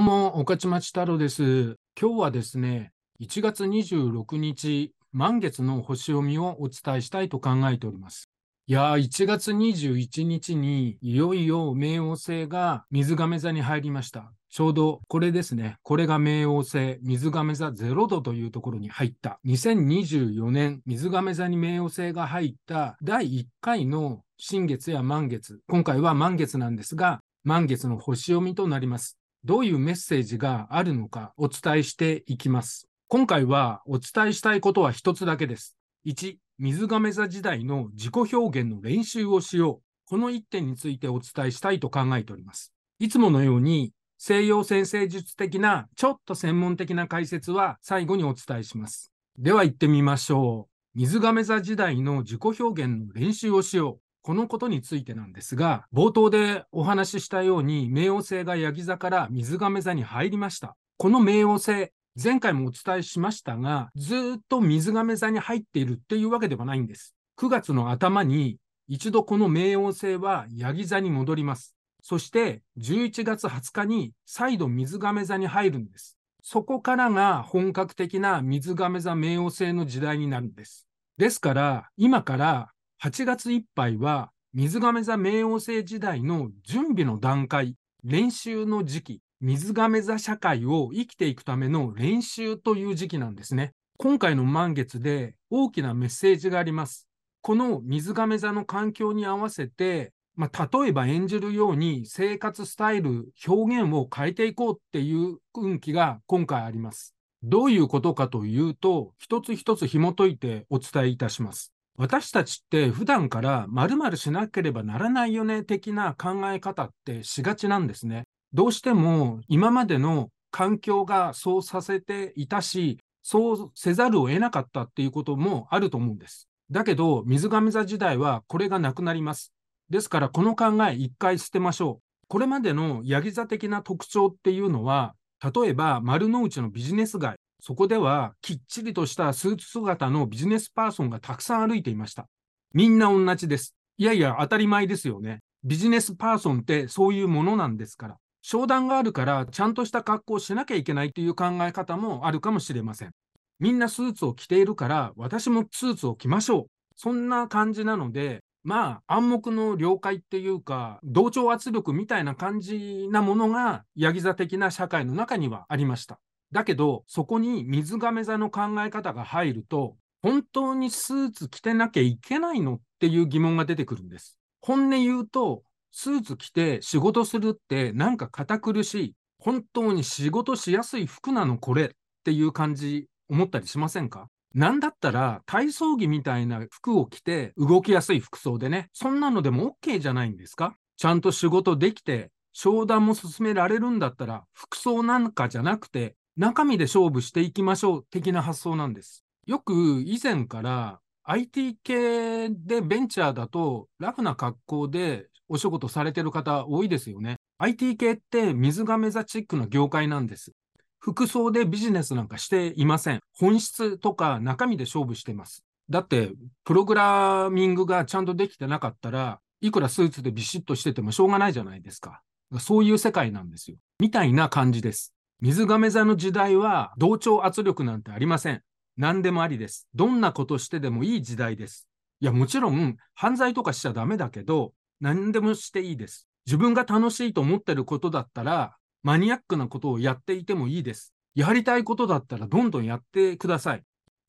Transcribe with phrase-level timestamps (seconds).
[0.00, 1.76] どうも、御徒町太郎です。
[2.00, 8.30] 今日はですね、1月26日、満月の星読みをお伝えしたいと考えております。
[8.66, 14.32] いやー、1月21日にいよいよ冥王星が水亀座に入りました。
[14.48, 15.76] ちょうどこれですね。
[15.82, 19.38] これが冥王星、水亀座0度というところに入った。
[19.44, 25.60] 2024年、水亀座に冥王星が入った第1回の新月や満月。
[25.68, 29.19] 今回は満月なんですが、満月の星読みとなります。
[29.44, 32.88] どういうメッセージがあるのかお伝えしていきます。
[33.08, 35.76] 今回はお伝えしたいことは一つだけです。
[36.06, 39.82] 1、水亀座時代の自己表現の練習をしよう。
[40.04, 42.72] この一点についてお伝えしたいと考えております。
[42.98, 49.10] いつものように西洋先生術的なちょっと専門的な解説は最後にお伝えします。
[49.38, 50.98] では行ってみましょう。
[50.98, 54.09] 水亀座時代の自己表現の練習をしよう。
[54.22, 60.76] このことについてなんですが、冒頭でお話ししたように、冥王星がヤギ座から水亀座に入りました。
[60.98, 61.90] この冥王星、
[62.22, 67.14] 前回もお伝えしましたが、ずっと水亀座に入っているっていうわけではないんです。
[67.38, 71.74] 9月の頭に、一度この冥王星はヤギ座に戻ります。
[72.02, 76.18] そして、11月20日に再度水亀座に入るんです。
[76.42, 80.86] そこからが本格的な水亀座冥王星の時代になるんです。
[81.16, 82.70] ですから、今から
[83.02, 93.72] 8月いっぱいは水亀座冥王星時代の準備の段階、練習の時期、水亀座社会を生きていくための練習という時期なんですね。
[93.96, 97.08] 今回の満月で大きなメッセージがあります。
[97.40, 107.14] この水亀座の環境に合わせて、まあ、例えば演じるように生活スタイル、表現を変えていこうっていう運気が今回あります。
[107.42, 111.72] どういうことかというと、一つ一つ紐解いてお伝えいたします。
[112.00, 118.24] 私たちって普段から〇〇しなければならないよね的な考え方ってしがちなんですね。
[118.54, 126.48] どうしても今までの環境がそうさせていたし、そうせざるを得なかったっていうこともあると思うんです。
[126.70, 129.52] だけど、水亀座時代はこれがなくなります。
[129.90, 132.26] ですから、この考え一回捨てましょう。
[132.28, 135.14] これまでのヤギ座的な特徴っていうのは、
[135.54, 142.28] 例えば丸の内のビジネス街、そこではきっちりとしたスーツ姿のビジネスパーソンがたくさん歩いていました。
[142.72, 143.74] みんな同じです。
[143.98, 145.40] いやいや、当たり前ですよね。
[145.62, 148.16] ビジネスパーソンってそういうものなんですから。
[148.42, 153.10] 商談があるから、ちゃんとした格好をしなきゃいけないという考え方もあるかもしれません。
[153.58, 156.66] みんなスーツを着ているから、私もスーツを着ましょう。
[156.96, 166.20] そんな感じなので、まあ、暗黙の了解っていうか、同調圧力みたいな感じなものが、ヤギ座的な社会の中にはありました。
[166.52, 174.38] だけど、そこに水亀座の考え方が入ると、本当にスーツ着てなきゃいけないのっていう疑問が出てくるんです。
[174.60, 175.62] 本音言うと、
[175.92, 179.14] スーツ着て仕事するってなんか堅苦しい。
[179.38, 181.88] 本当に仕事しやすい服なのこれっ
[182.24, 184.28] ていう感じ思ったりしませんか？
[184.54, 190.74] なんだったら体操着みたいな服を着て動きやすい服装でね、そんなのでも OK じゃないんですか？
[190.96, 199.24] ちゃんと仕事できて商談も進められるんだったら服装なんかじゃなくて中身で勝負していきましょう的な発想なんです。
[199.46, 207.36] よく以前から IT 系でベンチャーだとラフな格好でお仕事されてる方多いですよね。
[207.58, 210.52] IT 系って水亀座チックな業界なんです。
[210.98, 213.20] 服装でビジネスなんかしていません。
[213.34, 215.64] 本質とか中身で勝負してます。
[215.88, 216.32] だって、
[216.64, 222.22] プログラミングがちゃんとできてなかったら、いくらスーツでビシッとしててもしょうがないじゃないですか。
[222.60, 223.76] そういう世界なんですよ。
[223.98, 225.14] みたいな感じです。
[225.42, 228.62] 水亀座の時代は同調圧力なんてありません。
[228.98, 229.88] 何でもありです。
[229.94, 231.88] どんなことしてでもいい時代です。
[232.20, 236.28] いや、もちろん犯罪とかしちゃダメだけど、何でもしていいです。
[236.44, 241.14] 自分が楽しいと思ってることだったら、マニアックなことをやっていてもいいです。
[241.34, 243.82] やりたいことだったらどんどんやってください。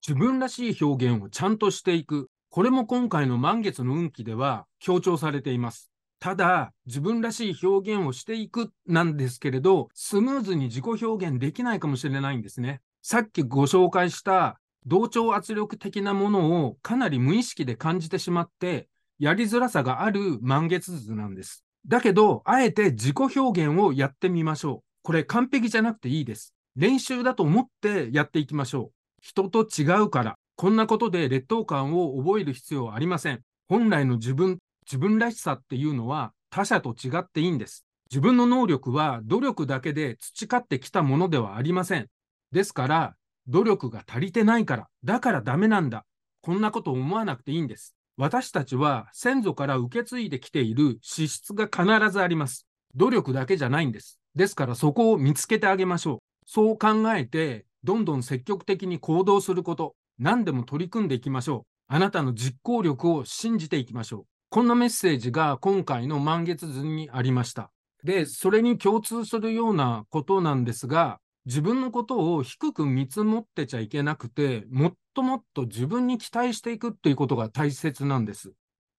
[0.07, 2.29] 自分らしい表現をちゃんとしていく。
[2.49, 5.90] これも今回の満月の運気では強調されています。
[6.21, 12.81] ただ、自分らしい表現をしていくなんですけれど、スムーズに自己表現できないかもしれないんですね。
[13.01, 18.87] さっきご紹介した同調圧力的なものをかなり無意識で感じてしまって、
[19.17, 21.65] やりづらさがある満月図なんです。
[21.87, 24.87] だけど、あえて自己表現をやってみましょう。
[25.01, 26.53] これ完璧じゃなくていいです。
[26.75, 29.23] 練習だと思ってやっていきましょう。
[29.23, 33.41] 人と違うから、こんなことで劣等感を覚える必要はありません。
[33.67, 37.85] 本来の自分、自分らしさっていうのは他者と違っていいんです。
[38.09, 42.07] 自分の能力は努力だけで培ってきたものではありません。
[42.51, 43.15] ですから、
[43.47, 46.05] 努力が足りてないから、だからダメなんだ。
[46.41, 47.95] こんなこと思わなくていいんです。
[48.17, 52.67] 私たちは先祖から受け継いできている資質が必ずあります。
[52.95, 54.19] 努力だけじゃないんです。
[54.35, 56.19] ですからそこを見つけてあげましょう。
[56.45, 61.93] そう考えて、どんどん積極的に行動すること、何でも取り組んでいきましょう。
[61.93, 64.30] あなたの実行力を信じていきましょう。
[64.53, 67.71] こんなメッセージが今回の満月図にありました。
[68.03, 78.51] で、それに共通するようなことなんですが、自分のことを低く見積もってちゃいけなくて、もっともっと自分に期待していくっていうことが大切なんです。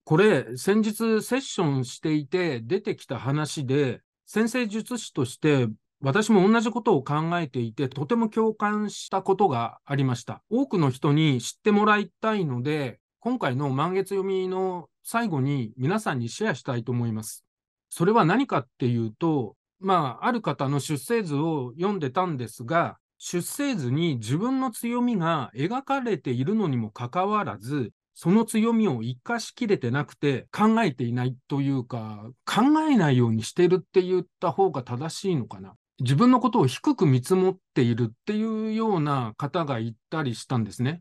[0.04, 5.68] これ、先日セッションしていて出てきた話で、先生術師として
[6.00, 10.42] 私も同じことを考えていて、とても共感したことがありました。
[10.48, 17.44] 多くの人に知ってもらいたいので、今回の満月読みの最後に皆さんにシェアしたいと思います。
[17.88, 35.74] それは何かっていうと、まあ、ある方の出生図を読んでたんですが、出生図に自分の強みが描かれているのにもかかわらず、その強みを生かしきれてなくて考えていないというか、考えないようにしてるって言った方が正しいのかな。
[36.00, 40.98] 自分のことを低く見積もっているっていうような方がいたりしたんですね。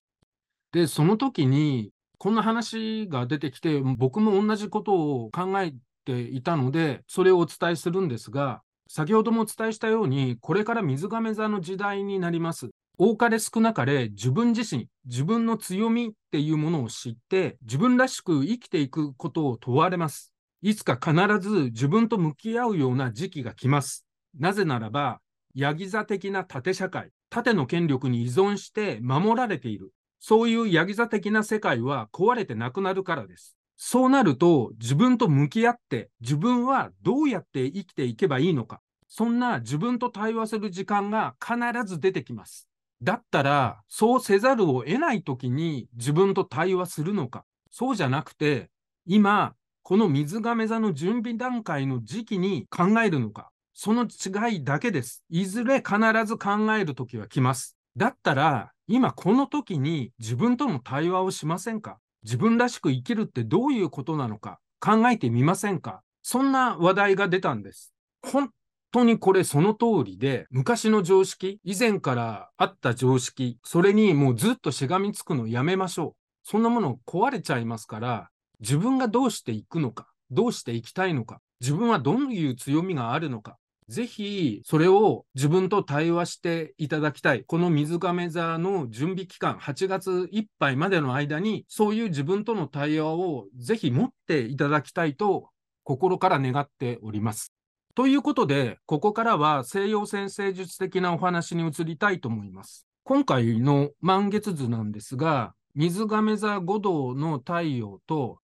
[0.71, 1.89] で、その時に、
[2.21, 5.73] こんな話が出てきて、僕も同じことを考え
[6.05, 12.69] ていたので、それをお伝えするんですが、先ほどもお伝えしたように、これから水亀座の時代になります。
[12.99, 20.31] 多かれ少なかれ自分自身、自分の強みっていうものを知って、自分らしく生きていくことを問われます。
[20.61, 24.05] いつか必ず自分と向き合うような時期が来ます。
[24.37, 25.21] なぜならば、
[25.55, 29.91] ヤギ座的な縦社会、縦の権力に依存して守られている。
[30.21, 33.57] そういうヤギ座的な世界は壊れてなくなるからです。
[33.75, 38.81] そうなると自分と向き合って自分はどうやって生きていけばいいのか。
[39.07, 42.69] そんな自分と対話する時間が必ず出てきます。
[43.01, 47.43] だったらそうせざるを得ない時に自分と対話するのか。
[47.71, 48.69] そうじゃなくて
[49.07, 53.49] 今この水亀座の準備段階の時期に考えるのか。
[53.73, 55.23] その違いだけです。
[55.29, 55.97] いずれ必
[56.27, 57.75] ず考える時は来ます。
[57.97, 61.97] だったら今この時に自分との対話をしませんか？
[62.23, 64.59] 自分らしく生きるってどういうことなのか？
[64.81, 66.01] 考えてみませんか？
[66.21, 67.93] そんな話題が出たんです。
[68.21, 68.49] 本
[68.91, 76.13] 当にこれその通りで、昔の常識、以前からあった常識、それにもうずっとしがみつくのやめましょう。
[76.43, 78.29] そんなもの壊れちゃいますから、
[78.59, 83.57] 自分がどうしていくのか、どうしていきたいのか、自分はどういう強みがあるのか、
[83.91, 87.43] ぜひそれを自分と対話していただきたい。
[87.43, 95.49] この水亀座の準備期間、8月いっぱいまでの間に、そういう自分との対話をぜひ持っていただきたいと
[95.83, 97.51] 心から願っております。
[97.93, 102.87] ということで、ここからは西洋先生術的なお話に移りたいと思います。
[103.03, 108.37] 今回の満月図なんですが、水亀座5度の太陽と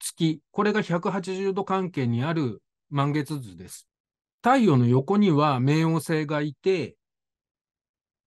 [0.00, 2.60] 月、これが180度関係にある
[2.90, 3.88] 満月図です。
[4.42, 6.96] 太陽の横には冥王星がいて、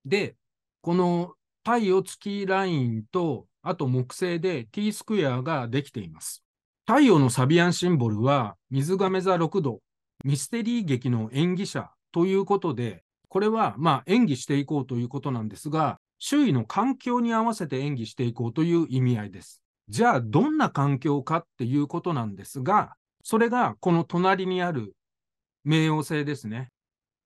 [0.06, 0.36] で、
[0.82, 1.34] この
[1.66, 6.44] 太陽月ラインと、あと木星で T スクエアができています。
[6.88, 9.82] 太陽のサビアンシンボルは水亀座6度、
[10.24, 19.62] ミステリー劇の演技者ということで、これはま演技していこうということなんですが、周囲の環境に合わせて演技していこうという意味合いです。
[19.90, 24.96] じゃあどんな環境かっていうことなんですが、それがこの隣にある
[25.66, 26.70] 冥王星ですね。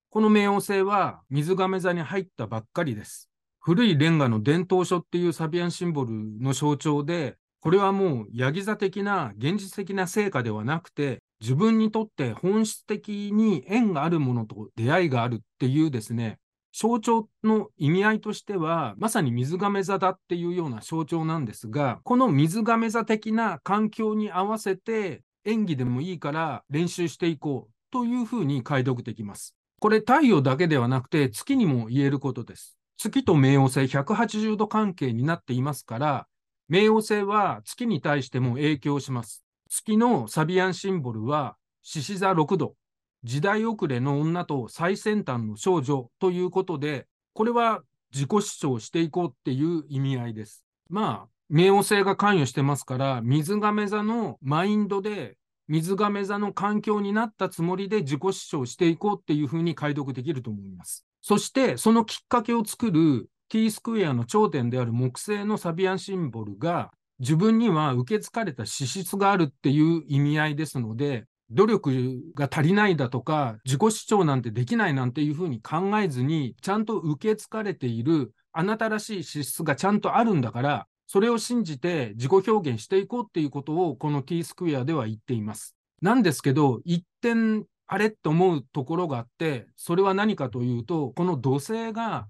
[0.09, 3.29] この冥王星は水亀座に入ったばっかりです。
[3.59, 16.39] 古いレンガの伝統書っていうサビアンシンボルの象徴で、これはもうヤギ座的な現実的な成果ではなくて、自分にとって本質的に縁があるものと出会いがあるっていうですね、
[16.73, 29.55] 象徴の意味合いとしては、まさに水亀座だっていうような象徴なんですが、この水亀座的な環境に合わせて演技でもいいから練習していこうというふうに解読できます。
[29.79, 32.77] これ太陽だけではなくて月にも言えることです。
[32.97, 36.27] 月と冥王星180度関係になっていますから、
[36.69, 39.43] 冥王星は月に対しても影響します。
[39.69, 42.75] 月のサビアンシンボルは獅子座6度、
[43.23, 47.81] 時代遅れの女と最先端の少女ということで、これは
[48.13, 50.63] 自己主張していこうっていう意味合いです。
[50.89, 55.37] まあ、冥王星が関与してますから、水亀座のマインドで
[55.69, 61.05] 水亀座の環境になったつもりで自己主張していこうっていうふうに解読できると思います。
[61.21, 85.75] そして、そのきっかけを作る T スクエアの頂点である木星のサビアンシンボルが自分には受け継がれた資質があるっていう意味合いですので、努力が足りないだとか、自己主張なんてできないなんていうふうに考えずに、ちゃんと受け継がれているあなたらしい資質がちゃんとあるんだから、それを信じて自己表現していこうっていうことをこの T スクエアでは言っています。
[86.03, 92.27] なんですけど、一点あれと思うところがあって、それは何かというと、この土星が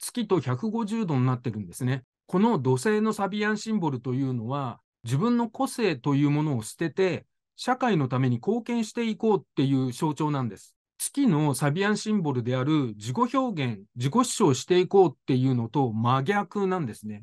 [0.00, 2.02] 月と150度になってるんですね。
[2.26, 10.74] この土星のサビアンシンボルというのは、自分の個性というものを捨てて、社会のために貢献していこうっていう象徴なんです。
[10.98, 17.22] 月のサビアンシンボルである自己表現、自己主張していこうっていうのと真逆なんですね。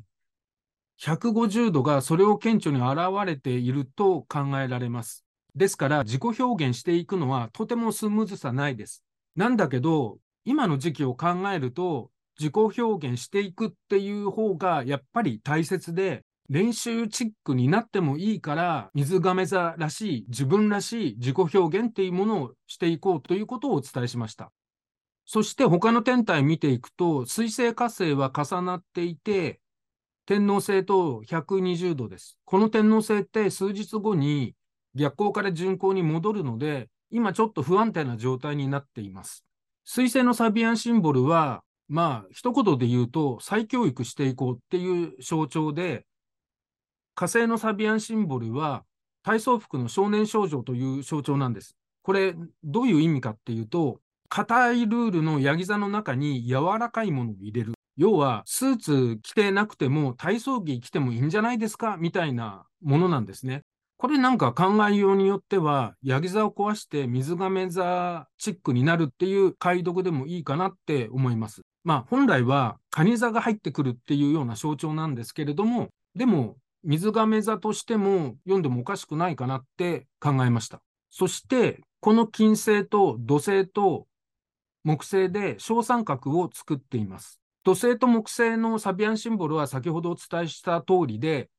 [1.00, 5.24] 150度がそれを顕著に現れていると考えられます。
[5.54, 9.04] ですから自己表現していくのはとてもスムーズさないです。
[9.36, 24.52] なんだけど、今の時期を考えると、自己表現していくっていう方がやっぱり大切で、練習チックになってもいいから、水亀座らしい、自分らしい自己表現っていうものをしていこうということをお伝えしました。
[25.24, 29.60] そして他の天体見ていくと、水星火星は重なっていて、
[30.26, 32.38] 天王星と120度です。
[32.44, 34.54] この天王星って数日後に
[34.96, 39.44] 逆行から巡行に戻るので、今ちょっと不安定な状態になっています。
[39.84, 46.04] 水星のサビアンシンボルは、まあ、一言で言うと、再教育していこうっていう象徴で、
[47.14, 48.84] 火星のサビアンシンボルは、
[49.22, 51.76] 体操服の少年少女という象徴なんです。
[52.02, 57.75] これ、どういう意味かっていうと、硬いルールのヤギ座の中に柔らかいものを入れる。
[57.96, 63.62] 要は、スーツ着てなくても体操着着てもいいんじゃないですかみたいなものなんですね。
[63.98, 71.62] これなんか考えようによっては、ヤギ座を壊して水亀座チックになるっていう解読でもいいかなって思います。
[71.82, 80.82] まあ本来は蟹座が入ってくるっていうような象徴なんですけれども、でも水亀座としても読んでもおかしくないかなって考えました。
[81.08, 84.06] そしてこの金星と土星と
[84.84, 87.40] 木星で小三角を作っています。
[87.66, 91.50] 土星と木星のサビアンシンボルは先ほどお伝えした通りで、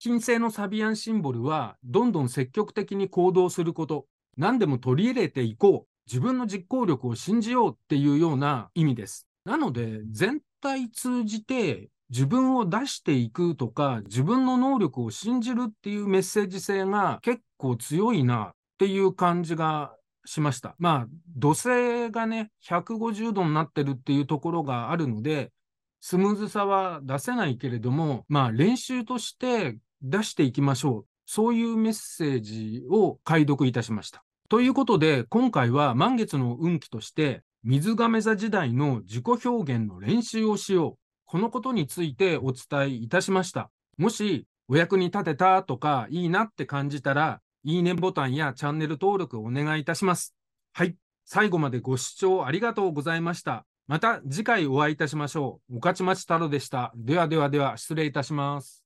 [0.00, 4.06] 金星のサビアンシンボルは、どんどん積極的に行動すること、
[4.36, 9.28] 何でも取り入れていこう、自分の実行力を信じようっていうような意味です。
[9.44, 20.74] なので、全体通じて自分を出していくとか、自分の能力を信じるっていうメッセージ性が結構強いなっていう感じがしました。
[20.78, 25.52] まあ、土星がね、150度になってるっていうところがあるので、
[26.00, 31.06] スムーズさは出せないけれども、まあ練習として出していきましょう。
[31.26, 34.22] そういうメッセージを解読いたしました。
[34.50, 40.98] ということで、今回は満月の運気として、水亀座時代の自己表現の練習をしよう。
[41.24, 43.70] このことについてお伝えいたしました。
[43.96, 50.34] もし、お役に立てたとか、いいなって感じたら、いいねボタンやチャンネル登録お願いいたします。
[50.74, 50.96] はい。
[51.24, 53.64] 最後までご視聴ありがとうございました。
[53.86, 55.74] また次回お会いいたしましょう。
[55.74, 56.92] 御徒町太郎でした。
[56.94, 58.83] ではではでは、失礼いたします。